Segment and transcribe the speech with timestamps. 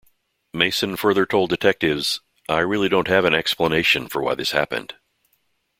[0.51, 4.95] Mason further told detectives, I really don't have an explanation for why this happened.